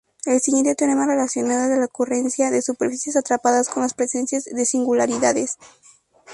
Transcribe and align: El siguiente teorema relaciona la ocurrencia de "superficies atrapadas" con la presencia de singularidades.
El 0.25 0.41
siguiente 0.41 0.73
teorema 0.73 1.05
relaciona 1.05 1.67
la 1.67 1.85
ocurrencia 1.85 2.49
de 2.49 2.63
"superficies 2.63 3.15
atrapadas" 3.15 3.69
con 3.69 3.83
la 3.83 3.89
presencia 3.89 4.39
de 4.43 4.65
singularidades. 4.65 5.57